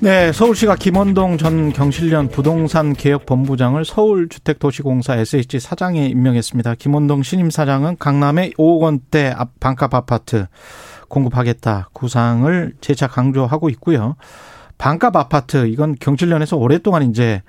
[0.00, 6.76] 네, 서울시가 김원동 전 경실련 부동산 개혁 본부장을 서울주택도시공사 SH 사장에 임명했습니다.
[6.76, 10.46] 김원동 신임 사장은 강남의 5억 원대 반값 아파트
[11.08, 14.14] 공급하겠다 구상을 재차 강조하고 있고요.
[14.78, 17.42] 반값 아파트 이건 경실련에서 오랫동안 이제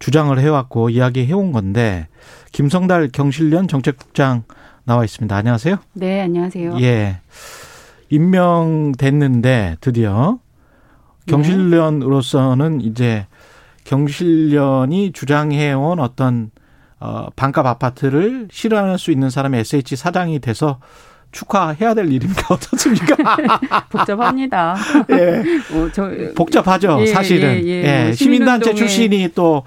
[0.00, 2.08] 주장을 해왔고 이야기해온 건데
[2.50, 4.42] 김성달 경실련 정책국장
[4.82, 5.34] 나와 있습니다.
[5.34, 5.76] 안녕하세요.
[5.92, 6.76] 네, 안녕하세요.
[6.80, 7.20] 예.
[8.10, 10.38] 임명됐는데 드디어
[11.26, 13.26] 경실련으로서는 이제
[13.84, 16.50] 경실련이 주장해온 어떤
[17.00, 20.78] 어 반값 아파트를 실현할 수 있는 사람이 SH 사장이 돼서
[21.34, 22.46] 축하해야 될 일입니까?
[22.54, 23.16] 어떻습니까?
[23.90, 24.76] 복잡합니다.
[25.10, 25.42] 예.
[25.74, 27.56] 어, 저, 복잡하죠, 예, 사실은.
[27.56, 27.84] 예, 예.
[27.84, 28.04] 예.
[28.04, 29.64] 뭐 시민단체 출신이 또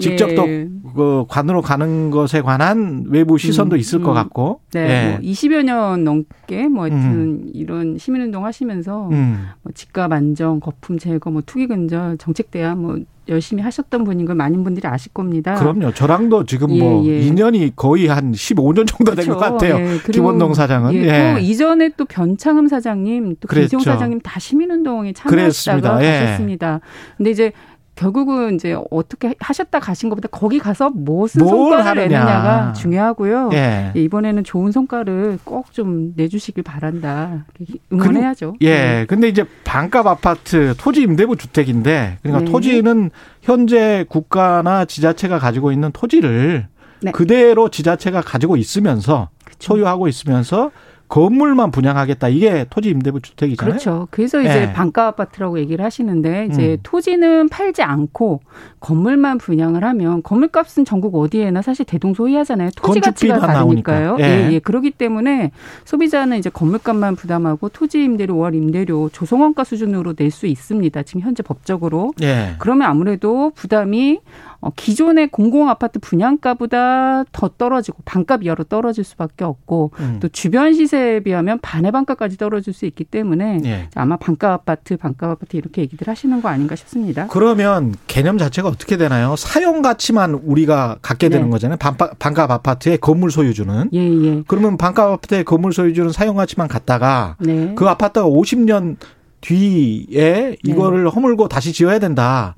[0.00, 0.34] 직접 예.
[0.34, 4.04] 또그 관으로 가는 것에 관한 외부 시선도 음, 있을 음.
[4.04, 4.60] 것 같고.
[4.72, 4.80] 네.
[4.80, 5.10] 예.
[5.10, 7.50] 뭐 20여 년 넘게 뭐 하여튼 음.
[7.52, 9.48] 이런 시민운동 하시면서 음.
[9.62, 12.98] 뭐 집값 안정, 거품 제거, 뭐 투기 근절, 정책 대안 뭐
[13.30, 15.54] 열심히 하셨던 분인 걸 많은 분들이 아실 겁니다.
[15.54, 15.92] 그럼요.
[15.94, 17.20] 저랑도 지금 예, 뭐 예.
[17.20, 19.38] 2년이 거의 한 15년 정도 된것 그렇죠.
[19.38, 19.76] 같아요.
[19.76, 19.98] 예.
[20.12, 20.94] 김원동 사장은.
[20.94, 21.02] 예.
[21.02, 21.40] 또 예.
[21.40, 26.20] 이전에 또 변창흠 사장님, 또 김지용 사장님 다 시민운동에 참여하시다가 예.
[26.20, 26.80] 가셨습니다.
[27.16, 27.52] 근데 이제
[28.00, 32.08] 결국은 이제 어떻게 하셨다 가신 것보다 거기 가서 무슨 성과를 하느냐.
[32.08, 33.50] 내느냐가 중요하고요.
[33.52, 33.92] 예.
[33.94, 34.00] 예.
[34.00, 37.44] 이번에는 좋은 성과를 꼭 좀 내주시길 바란다.
[37.92, 38.52] 응원해야죠.
[38.52, 38.70] 그, 예.
[38.70, 39.06] 네.
[39.06, 42.50] 근데 이제 반값 아파트 토지 임대부 주택인데 그러니까 네.
[42.50, 43.10] 토지는
[43.42, 46.66] 현재 국가나 지자체가 가지고 있는 토지를
[47.02, 47.12] 네.
[47.12, 49.74] 그대로 지자체가 가지고 있으면서 그쵸.
[49.74, 50.70] 소유하고 있으면서
[51.10, 52.28] 건물만 분양하겠다.
[52.28, 53.68] 이게 토지 임대부 주택이잖아요.
[53.72, 54.06] 그렇죠.
[54.12, 54.72] 그래서 이제 네.
[54.72, 56.78] 반가 아파트라고 얘기를 하시는데 이제 음.
[56.84, 58.40] 토지는 팔지 않고
[58.78, 62.70] 건물만 분양을 하면 건물값은 전국 어디에나 사실 대동소이하잖아요.
[62.76, 64.18] 토지 가치가 다르니까요.
[64.20, 64.24] 예.
[64.24, 64.58] 예, 예.
[64.60, 65.50] 그렇기 때문에
[65.84, 71.02] 소비자는 이제 건물값만 부담하고 토지 임대료, 월 임대료 조성원가 수준으로 낼 수 있습니다.
[71.02, 72.12] 지금 현재 법적으로.
[72.22, 72.54] 예.
[72.60, 74.20] 그러면 아무래도 부담이
[74.60, 80.18] 어, 기존의 공공 아파트 분양가보다 더 떨어지고 반값 이하로 떨어질 수밖에 없고 음.
[80.20, 83.88] 또 주변 시세 에 비하면 반의 반값까지 떨어질 수 있기 때문에 예.
[83.94, 87.26] 아마 반값 아파트, 반값 아파트 이렇게 얘기들 하시는 거 아닌가 싶습니다.
[87.28, 89.34] 그러면 개념 자체가 어떻게 되나요?
[89.36, 91.50] 사용 가치만 우리가 갖게 되는 네.
[91.50, 91.78] 거잖아요.
[92.18, 93.90] 반값 아파트의 건물 소유주는.
[93.92, 94.42] 예, 예.
[94.46, 97.72] 그러면 반값 아파트의 건물 소유주는 사용 가치만 갖다가 네.
[97.74, 98.96] 그 아파트가 50년
[99.40, 101.10] 뒤에 이거를 네.
[101.10, 102.54] 허물고 다시 지어야 된다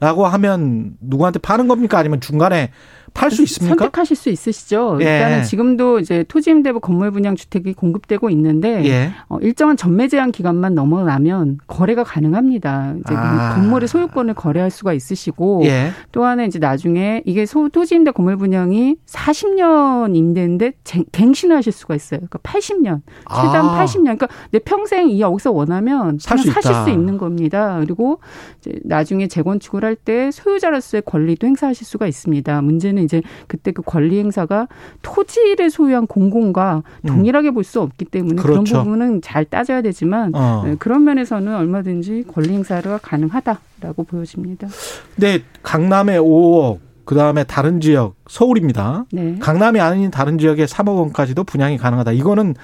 [0.00, 0.30] 라고 네.
[0.30, 2.70] 하면 누구한테 파는 겁니까 아니면 중간에
[3.14, 3.76] 팔 수 있습니까?
[3.84, 4.98] 선택하실 수 있으시죠.
[5.00, 5.04] 예.
[5.04, 9.10] 일단은 지금도 이제 토지 임대부 건물 분양 주택이 공급되고 있는데 예.
[9.30, 12.94] 어, 일정한 전매 제한 기간만 넘어가면 거래가 가능합니다.
[13.00, 13.54] 이제 아.
[13.54, 15.92] 건물의 소유권을 거래할 수가 있으시고 예.
[16.12, 20.72] 또 하나 이제 나중에 이게 소, 토지 임대 건물 분양이 40년 임대인데
[21.12, 22.20] 갱신하실 수가 있어요.
[22.20, 23.82] 그러니까 80년 최단 아.
[23.84, 24.02] 80년.
[24.04, 27.78] 그러니까 내 평생 이 여기서 원하면 살 수 사실 수 있는 겁니다.
[27.80, 28.20] 그리고
[28.60, 32.62] 이제 나중에 재건축을 할때 소유자로서의 권리도 행사하실 수가 있습니다.
[32.62, 34.68] 문제는 이제 그때 그 권리 행사가
[35.02, 37.06] 토지를 소유한 공공과 음.
[37.06, 38.64] 동일하게 볼수 없기 때문에 그렇죠.
[38.64, 40.62] 그런 부분은 잘 따져야 되지만 어.
[40.64, 44.68] 네, 그런 면에서는 얼마든지 권리 행사가 가능하다라고 보여집니다.
[45.16, 49.06] 네, 강남의 5억 그 다음에 다른 지역 서울입니다.
[49.12, 49.36] 네.
[49.38, 52.12] 강남이 아닌 다른 지역에 3억 원까지도 분양이 가능하다.
[52.12, 52.54] 이거는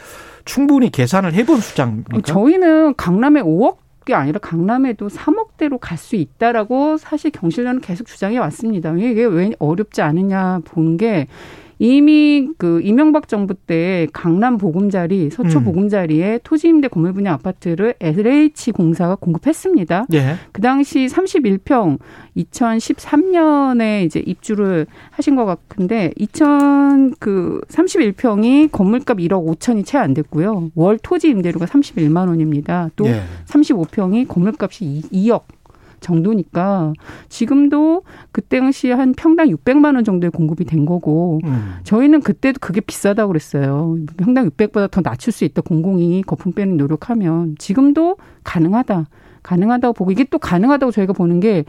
[0.45, 2.21] 충분히 계산을 해본 숫자입니까?
[2.25, 8.93] 저희는 강남에 5억 게 아니라 강남에도 3억대로 갈 수 있다라고 사실 경실련은 계속 주장해 왔습니다.
[8.97, 11.29] 이게 왜 어렵지 않느냐 보는 게
[11.83, 15.65] 이미 그 이명박 정부 때 강남 보금자리, 서초 음.
[15.65, 20.07] 보금자리에 토지 임대 건물 분양 아파트를 LH 공사가 공급했습니다.
[20.13, 20.37] 예.
[20.53, 21.99] 그 당시 31평
[22.37, 30.71] 2013년에 이제 입주를 하신 것 같은데 2000그 31평이 건물값 1억 5천이 채 안 됐고요.
[30.77, 32.91] 월 토지 임대료가 31만 원입니다.
[32.95, 33.23] 또 예.
[33.47, 35.43] 35평이 건물값이 2억
[36.03, 36.93] 정도니까
[37.29, 38.03] 지금도
[38.33, 41.75] 그때 당시 한 평당 600만 원 정도의 공급이 된 거고 음.
[41.85, 43.97] 저희는 그때도 그게 비싸다고 그랬어요.
[44.19, 45.63] 평당 600보다 더 낮출 수 있다.
[45.63, 49.07] 공공이 거품 빼는 노력하면 지금도 가능하다.
[49.43, 51.65] 가능하다고 보고 이게 또 가능하다고 저희가 보는 게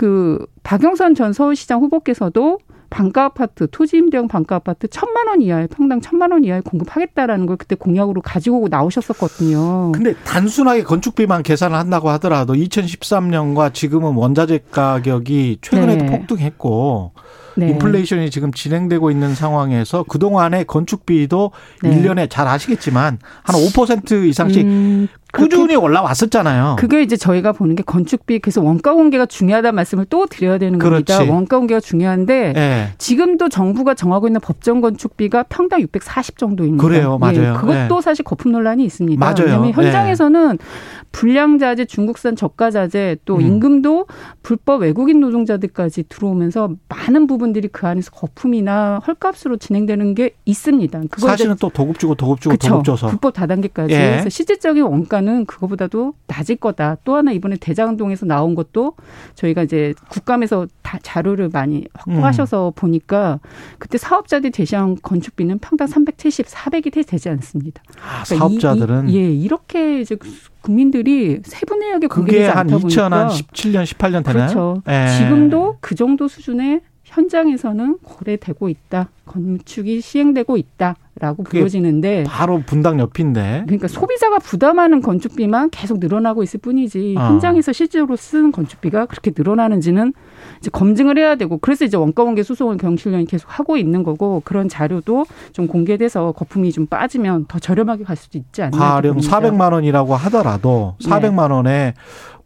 [0.00, 2.58] 그 박영선 전 서울시장 후보께서도
[2.90, 7.56] 반가 아파트, 토지 임대형 반가 아파트 천만 원 이하에 평당 천만 원 이하에 공급하겠다라는 걸
[7.56, 9.92] 그때 공약으로 가지고 나오셨었거든요.
[9.92, 16.18] 근데 단순하게 건축비만 계산을 한다고 하더라도 2013년과 지금은 원자재 가격이 최근에도 네.
[16.18, 17.12] 폭등했고
[17.56, 17.70] 네.
[17.70, 21.52] 인플레이션이 지금 진행되고 있는 상황에서 그동안의 건축비도
[21.82, 21.90] 네.
[21.90, 26.76] 1년에 잘 아시겠지만 한 5% 이상씩 음, 꾸준히 올라왔었잖아요.
[26.78, 31.04] 그게 이제 저희가 보는 게 건축비 그래서 원가 공개가 중요하다는 말씀을 또 드려야 되는 그렇지.
[31.04, 31.32] 겁니다.
[31.32, 32.88] 원가 공개가 중요한데 네.
[32.98, 36.82] 지금도 정부가 정하고 있는 법정 건축비가 평당 640 정도입니다.
[36.82, 37.54] 그래요, 예, 맞아요.
[37.54, 38.00] 예, 그것도 네.
[38.02, 39.18] 사실 거품 논란이 있습니다.
[39.18, 39.34] 맞아요.
[39.46, 40.64] 왜냐하면 현장에서는 네.
[41.12, 43.40] 불량자재, 중국산 저가자재 또 음.
[43.40, 44.06] 임금도
[44.42, 51.00] 불법 외국인 노동자들까지 들어오면서 많은 부분들이 그 안에서 거품이나 헐값으로 진행되는 게 있습니다.
[51.18, 53.98] 사실은 또 도급 주고 도급 주고 도급 줘서 불법 다단계까지 예.
[53.98, 56.96] 해서 실질적인 원가 는 그거보다도 낮을 거다.
[57.04, 58.94] 또 하나 이번에 대장동에서 나온 것도
[59.34, 62.72] 저희가 이제 국감에서 다 자료를 많이 확보하셔서 음.
[62.74, 63.38] 보니까
[63.78, 67.82] 그때 사업자들이 제시한 건축비는 평당 370, 400이 되지 않습니다.
[67.96, 70.16] 아, 그러니까 사업자들은 이, 이, 예 이렇게 이제
[70.62, 74.46] 국민들이 세분화하게 그게 한 2017년 18년 되나요?
[74.46, 74.82] 그렇죠.
[74.88, 75.08] 예.
[75.18, 79.08] 지금도 그 정도 수준의 현장에서는 거래되고 있다.
[79.26, 87.14] 건축이 시행되고 있다라고 보여지는데 바로 분당 옆인데 그러니까 소비자가 부담하는 건축비만 계속 늘어나고 있을 뿐이지
[87.16, 87.20] 어.
[87.20, 90.12] 현장에서 실제로 쓰는 건축비가 그렇게 늘어나는지는
[90.58, 95.26] 이제 검증을 해야 되고 그래서 이제 원가원계 소송을 경실련이 계속 하고 있는 거고 그런 자료도
[95.52, 100.96] 좀 공개돼서 거품이 좀 빠지면 더 저렴하게 갈 수도 있지 않나 가령 400만 원이라고 하더라도
[101.00, 101.94] 400만 원에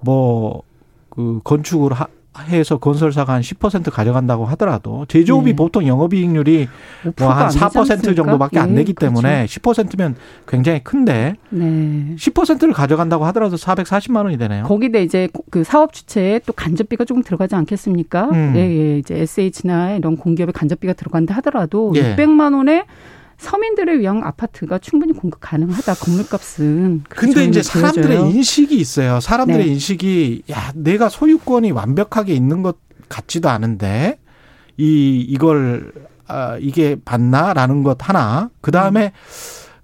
[0.02, 0.62] 뭐
[1.14, 2.06] 그 건축을 하,
[2.40, 5.56] 해서 건설사가 한 10% 가져간다고 하더라도 제조업이 네.
[5.56, 6.68] 보통 영업이익률이
[7.18, 9.60] 뭐 한 4% 정도밖에 안 내기 네, 때문에 그렇죠.
[9.60, 10.16] 10%면
[10.46, 12.14] 굉장히 큰데 네.
[12.16, 14.64] 10%를 가져간다고 하더라도 440만 원이 되네요.
[14.64, 18.24] 거기다 이제 그 사업 주체에 또 간접비가 조금 들어가지 않겠습니까?
[18.30, 18.52] 음.
[18.56, 18.98] 예, 예.
[18.98, 22.16] 이제 SH나 이런 공기업의 간접비가 들어간다 하더라도 예.
[22.16, 22.84] 600만 원에
[23.38, 25.94] 서민들을 위한 아파트가 충분히 공급 가능하다.
[25.94, 27.04] 건물값은.
[27.08, 28.30] 근데 이제 사람들의 보여줘요.
[28.30, 29.20] 인식이 있어요.
[29.20, 29.72] 사람들의 네.
[29.72, 32.76] 인식이 야 내가 소유권이 완벽하게 있는 것
[33.08, 34.18] 같지도 않은데
[34.76, 35.92] 이 이걸
[36.26, 38.50] 아 이게 맞나라는 것 하나.
[38.60, 39.12] 그 다음에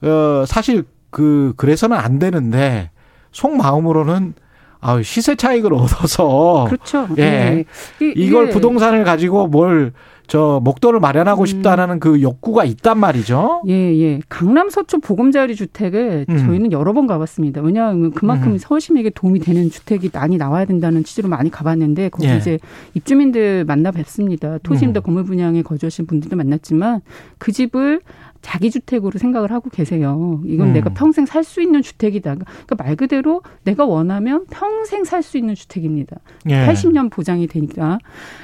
[0.02, 0.08] 음.
[0.08, 2.90] 어 사실 그 그래서는 안 되는데
[3.32, 4.34] 속 마음으로는
[4.80, 7.08] 아 시세 차익을 얻어서 그렇죠.
[7.18, 7.66] 예.
[8.00, 8.12] 네.
[8.16, 9.92] 이걸 부동산을 가지고 뭘
[10.30, 11.46] 저 목돈을 마련하고 음.
[11.46, 13.62] 싶다라는 그 욕구가 있단 말이죠.
[13.66, 14.20] 예, 예.
[14.28, 16.38] 강남 서초 보금자리 주택을 음.
[16.38, 17.60] 저희는 여러 번 가봤습니다.
[17.62, 18.58] 왜냐하면 그만큼 음.
[18.58, 22.36] 서울시민에게 도움이 되는 주택이 많이 나와야 된다는 취지로 많이 가봤는데 거기 예.
[22.36, 22.60] 이제
[22.94, 24.58] 입주민들 만나 뵙습니다.
[24.58, 25.02] 토지임대 음.
[25.02, 27.00] 건물 분양에 거주하신 분들도 만났지만
[27.38, 28.00] 그 집을
[28.40, 30.40] 자기 주택으로 생각을 하고 계세요.
[30.46, 30.72] 이건 음.
[30.74, 32.36] 내가 평생 살 수 있는 주택이다.
[32.36, 36.18] 그러니까 말 그대로 내가 원하면 평생 살 수 있는 주택입니다.
[36.50, 36.66] 예.
[36.68, 37.98] 80년 보장이 되니까.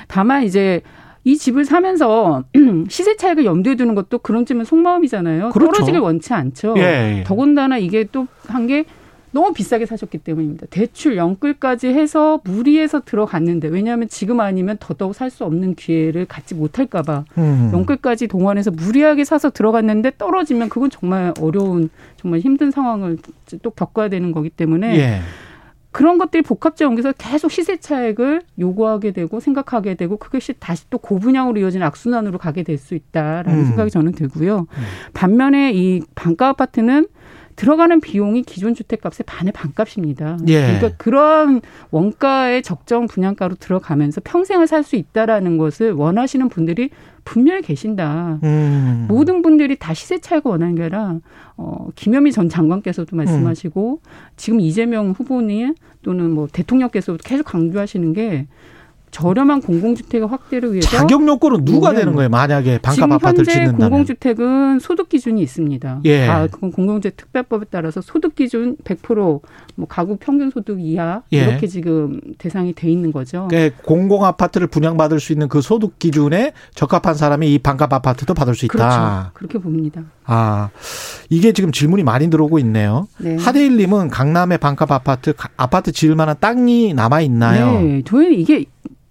[0.08, 0.82] 다만 이제
[1.26, 2.44] 이 집을 사면서
[2.88, 5.50] 시세 차익을 염두에 두는 것도 그런 쯤은 속마음이잖아요.
[5.50, 5.73] 그렇죠.
[5.73, 6.75] 떨어지길 원치 않죠.
[6.78, 7.25] 예, 예.
[7.25, 8.84] 더군다나 이게 또 한 게
[9.32, 10.67] 너무 비싸게 사셨기 때문입니다.
[10.70, 17.25] 대출 연끌까지 해서 무리해서 들어갔는데 왜냐하면 지금 아니면 더더욱 살 수 없는 기회를 갖지 못할까봐
[17.37, 17.70] 음.
[17.75, 23.19] 연끌까지 동원해서 무리하게 사서 들어갔는데 떨어지면 그건 정말 어려운 정말 힘든 상황을
[23.62, 25.20] 또 겪어야 되는 거기 때문에 예.
[25.96, 31.58] 그런 것들이 복합적 연계에서 계속 시세 차익을 요구하게 되고 생각하게 되고 그것이 다시 또 고분양으로
[31.58, 33.64] 이어진 악순환으로 가게 될 수 있다라는 음.
[33.64, 34.58] 생각이 저는 들고요.
[34.58, 34.84] 음.
[35.14, 37.06] 반면에 이 반가 아파트는
[37.56, 40.38] 들어가는 비용이 기존 주택값의 반의 반값입니다.
[40.49, 40.61] 예.
[40.62, 41.61] 그러니까 그런
[41.91, 46.91] 원가의 적정 분양가로 들어가면서 평생을 살 수 있다라는 것을 원하시는 분들이
[47.25, 48.38] 분명히 계신다.
[48.44, 49.06] 음.
[49.08, 51.19] 모든 분들이 다 시세 차익을 원하는 게 아니라
[51.56, 54.11] 어 김현미 전 장관께서도 말씀하시고 음.
[54.37, 58.46] 지금 이재명 후보님 또는 뭐 대통령께서도 계속 강조하시는 게
[59.17, 62.29] 저렴한 공공주택의 확대를 위해서 자격 요건은 누가 되는 거예요?
[62.29, 66.01] 만약에 반값 아파트를 짓는다면 공공주택은 소득 기준이 있습니다.
[66.05, 66.29] 예.
[66.29, 69.41] 아, 그건 공공주택 특별법에 따라서 소득 기준 100%뭐
[69.89, 71.44] 가구 평균 소득 이하 예.
[71.44, 73.49] 이렇게 지금 대상이 돼 있는 거죠.
[73.49, 78.55] 그러니까 공공 아파트를 분양받을 수 있는 그 소득 기준에 적합한 사람이 이 반값 아파트도 받을
[78.55, 78.75] 수 있다.
[78.75, 79.31] 그렇죠.
[79.32, 80.03] 그렇게 봅니다.
[80.27, 80.69] 아
[81.31, 83.08] 이게 지금 질문이 많이 들어오고 있네요.
[83.17, 83.37] 네.
[83.37, 87.81] 하대일님은 강남의 반값 아파트 아파트 지을 만한 땅이 남아 있나요?
[87.81, 88.67] 네, 저희는 이게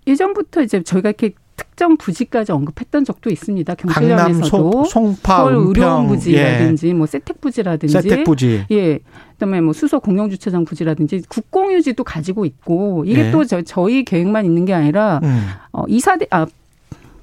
[0.07, 3.75] 예전부터 이제 저희가 이렇게 특정 부지까지 언급했던 적도 있습니다.
[3.75, 6.93] 경실련에서도 송파, 서울 의료원 부지라든지 예.
[6.93, 8.99] 뭐 세택 부지라든지 세택 부지 예.
[9.33, 13.31] 그다음에 뭐 수소 공영 주차장 부지라든지 국공유지도 가지고 있고 이게 예.
[13.31, 15.47] 또 저, 저희 계획만 있는 게 아니라 음.
[15.71, 16.45] 어 이사대 아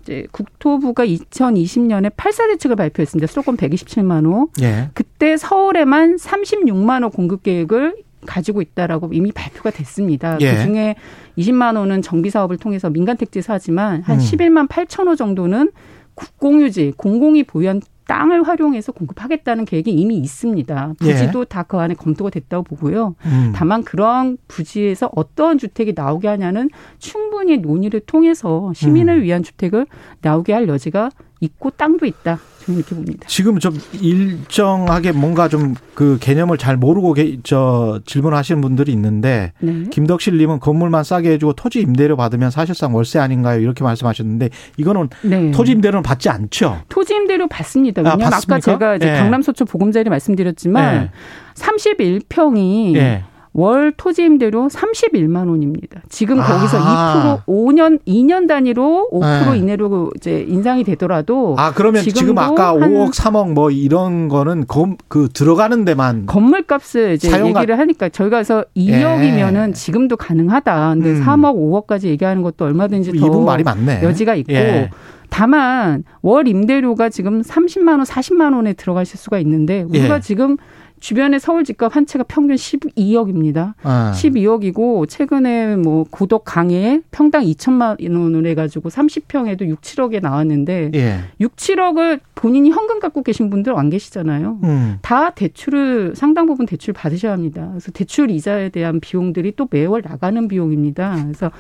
[0.03, 3.27] 이제 국토부가 2020년에 8사 대책을 발표했습니다.
[3.27, 4.49] 수도권 127만 호.
[4.62, 4.91] 예.
[4.95, 10.38] 그때 서울에만 36만 호 공급 계획을 가지고 있다라고 이미 발표가 됐습니다.
[10.41, 10.55] 예.
[10.55, 10.97] 그 중에
[11.38, 14.21] 20만 원은 정비 사업을 통해서 민간 택지 사지만 한 음.
[14.21, 15.71] 11만 8천 호 정도는
[16.14, 20.95] 국공유지 공공이 보유한 땅을 활용해서 공급하겠다는 계획이 이미 있습니다.
[20.99, 21.45] 부지도 예.
[21.45, 23.14] 다그 안에 검토가 됐다고 보고요.
[23.25, 23.52] 음.
[23.55, 29.23] 다만 그런 부지에서 어떤 주택이 나오게 하냐는 충분히 논의를 통해서 시민을 음.
[29.23, 29.87] 위한 주택을
[30.21, 31.11] 나오게 할 여지가
[31.41, 32.38] 있고 땅도 있다.
[32.64, 33.26] 저는 이렇게 봅니다.
[33.28, 39.85] 지금 좀 일정하게 뭔가 좀 그 개념을 잘 모르고 게, 저 질문하시는 분들이 있는데 네.
[39.90, 43.61] 김덕실님은 건물만 싸게 해주고 토지 임대료 받으면 사실상 월세 아닌가요?
[43.61, 45.50] 이렇게 말씀하셨는데 이거는 네.
[45.50, 46.83] 토지 임대료는 받지 않죠?
[46.88, 48.02] 토지 임대료 받습니다.
[48.02, 49.19] 왜냐하면 아, 까 제가 이제 네.
[49.19, 51.11] 강남 서초 보금자리 말씀드렸지만 네.
[51.54, 53.25] 31평이 네.
[53.54, 56.00] 월 토지 임대료 31만 원입니다.
[56.09, 57.42] 지금 거기서 아.
[57.47, 59.59] 2% 5년 2년 단위로 5% 네.
[59.59, 65.28] 이내로 이제 인상이 되더라도 아 그러면 지금 아까 5억 3억 뭐 이런 거는 그, 그
[65.32, 67.61] 들어가는 데만 건물값을 이제 사용가...
[67.61, 69.73] 얘기를 하니까 저희가 그래서 2억이면은 예.
[69.73, 70.94] 지금도 가능하다.
[70.94, 71.25] 근데 음.
[71.25, 74.02] 3억 5억까지 얘기하는 것도 얼마든지 더 말이 많네.
[74.02, 74.90] 여지가 있고 예.
[75.28, 80.21] 다만 월 임대료가 지금 30만 원, 40만 원에 들어가실 수가 있는데 우리가 예.
[80.21, 80.56] 지금
[81.02, 83.75] 주변의 서울 집값 한 채가 평균 12억입니다.
[83.82, 84.12] 아.
[84.14, 91.18] 12억이고 최근에 뭐 고덕 강에 평당 2천만 원을 해가지고 30평에도 6, 7억에 나왔는데 예.
[91.40, 94.61] 6, 7억을 본인이 현금 갖고 계신 분들 안 계시잖아요.
[94.62, 94.99] 음.
[95.02, 97.66] 다 대출을 상당 부분 대출 받으셔야 합니다.
[97.71, 101.21] 그래서 대출 이자에 대한 비용들이 또 매월 나가는 비용입니다.
[101.25, 101.50] 그래서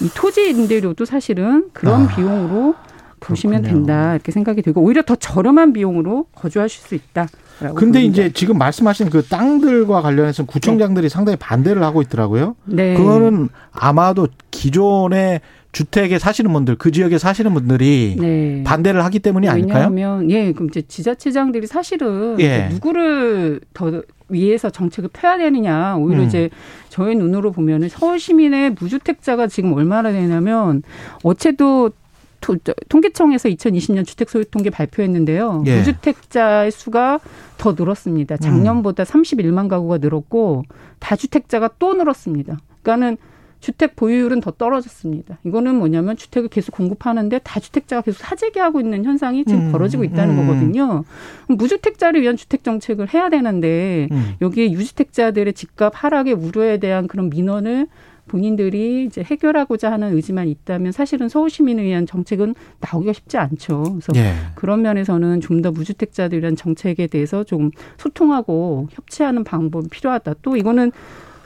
[0.00, 2.06] 이 토지 임대료도 사실은 그런 아.
[2.14, 2.76] 비용으로
[3.18, 3.84] 보시면 그렇군요.
[3.86, 7.26] 된다 이렇게 생각이 들고 오히려 더 저렴한 비용으로 거주하실 수 있다.
[7.74, 11.08] 근데 이제 지금 말씀하신 그 땅들과 관련해서 구청장들이 네.
[11.08, 12.56] 상당히 반대를 하고 있더라고요.
[12.66, 12.94] 네.
[12.94, 15.40] 그거는 아마도 기존의
[15.72, 18.62] 주택에 사시는 분들, 그 지역에 사시는 분들이 네.
[18.64, 19.90] 반대를 하기 때문이 아닐까요?
[19.90, 22.68] 왜냐하면 예, 그럼 이제 지자체장들이 사실은 예.
[22.70, 26.26] 누구를 더 위해서 정책을 펴야 되느냐 오히려 음.
[26.26, 26.50] 이제
[26.88, 30.82] 저희 눈으로 보면은 서울 시민의 무주택자가 지금 얼마나 되냐면
[31.22, 31.90] 어째도
[32.40, 35.64] 통계청에서 2020년 주택 소유 통계 발표했는데요.
[35.66, 35.78] 예.
[35.78, 37.20] 무주택자의 수가
[37.58, 38.36] 더 늘었습니다.
[38.36, 39.04] 작년보다 음.
[39.04, 40.64] 31만 가구가 늘었고
[40.98, 42.58] 다주택자가 또 늘었습니다.
[42.82, 43.16] 그러니까는
[43.60, 45.38] 주택 보유율은 더 떨어졌습니다.
[45.44, 50.46] 이거는 뭐냐면 주택을 계속 공급하는데 다주택자가 계속 사재기하고 있는 현상이 지금 음, 벌어지고 있다는 음.
[50.46, 51.04] 거거든요.
[51.48, 54.34] 무주택자를 위한 주택 정책을 해야 되는데 음.
[54.40, 57.88] 여기에 유주택자들의 집값 하락의 우려에 대한 그런 민원을
[58.28, 63.82] 본인들이 이제 해결하고자 하는 의지만 있다면 사실은 서울 시민을 위한 정책은 나오기가 쉽지 않죠.
[63.82, 64.32] 그래서 예.
[64.54, 70.34] 그런 면에서는 좀 더 무주택자들 이란 정책에 대해서 좀 소통하고 협치하는 방법이 필요하다.
[70.42, 70.92] 또 이거는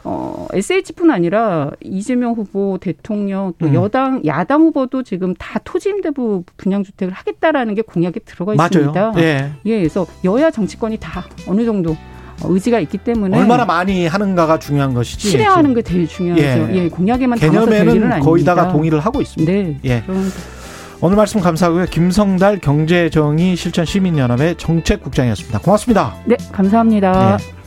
[0.03, 3.75] 어, SH뿐 아니라 이재명 후보 대통령 또 음.
[3.75, 8.93] 여당 야당 후보도 지금 다 토지 임대부 분양 주택을 하겠다라는 게 공약에 들어가 있습니다.
[8.93, 9.13] 맞아요.
[9.19, 9.53] 예.
[9.67, 11.95] 예, 그래서 여야 정치권이 다 어느 정도
[12.45, 16.43] 의지가 있기 때문에 얼마나 많이 하는가가 중요한 것이지 실행하는 게 제일 중요하죠.
[16.43, 19.53] 예, 예 공약에만 개념에는 거의다가 동의를 하고 있습니다.
[19.53, 19.79] 네.
[19.85, 20.05] 예.
[21.03, 21.87] 오늘 말씀 감사하고요.
[21.87, 25.61] 김성달 경제정의 실천시민연합의 정책국장이었습니다.
[25.61, 26.15] 고맙습니다.
[26.27, 27.39] 네, 감사합니다.
[27.41, 27.60] 예.